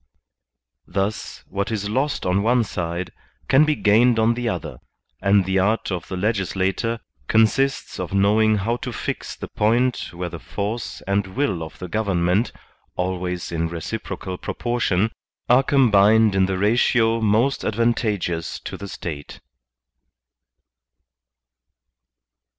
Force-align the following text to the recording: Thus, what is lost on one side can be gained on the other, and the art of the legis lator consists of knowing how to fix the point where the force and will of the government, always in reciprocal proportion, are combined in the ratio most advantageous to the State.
Thus, 0.87 1.43
what 1.47 1.69
is 1.71 1.87
lost 1.87 2.25
on 2.25 2.41
one 2.41 2.63
side 2.63 3.11
can 3.47 3.65
be 3.65 3.75
gained 3.75 4.17
on 4.17 4.33
the 4.33 4.49
other, 4.49 4.79
and 5.21 5.45
the 5.45 5.59
art 5.59 5.91
of 5.91 6.07
the 6.07 6.17
legis 6.17 6.53
lator 6.53 7.01
consists 7.27 7.99
of 7.99 8.11
knowing 8.11 8.55
how 8.57 8.77
to 8.77 8.91
fix 8.91 9.35
the 9.35 9.47
point 9.49 10.09
where 10.11 10.29
the 10.29 10.39
force 10.39 11.01
and 11.05 11.27
will 11.35 11.61
of 11.61 11.77
the 11.77 11.87
government, 11.87 12.51
always 12.95 13.51
in 13.51 13.69
reciprocal 13.69 14.39
proportion, 14.39 15.11
are 15.47 15.61
combined 15.61 16.33
in 16.33 16.47
the 16.47 16.57
ratio 16.57 17.21
most 17.21 17.63
advantageous 17.63 18.59
to 18.61 18.77
the 18.77 18.87
State. 18.87 19.39